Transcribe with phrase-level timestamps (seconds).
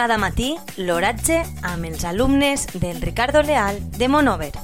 [0.00, 4.54] Cada matí l'oratge amb els alumnes del Ricardo Leal de Monover.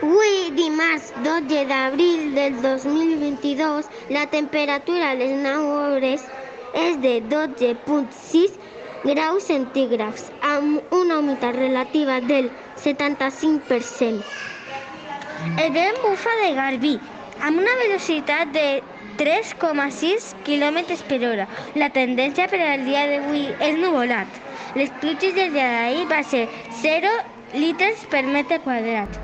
[0.00, 6.24] Avui, dimarts 12 d'abril del 2022, la temperatura a les 9 hores
[6.86, 8.56] és de 12.6
[9.04, 12.48] graus centígrads, amb una humitat relativa del
[12.80, 14.24] 75%.
[15.60, 16.96] El vent bufa de Garbí,
[17.44, 18.68] amb una velocitat de
[19.18, 21.46] 3,6 km per hora.
[21.80, 24.40] La tendència per al dia d'avui és nuvolat.
[24.78, 26.48] Les pluges del dia d'ahir va ser
[26.82, 27.14] 0
[27.54, 29.23] litres per metre quadrat.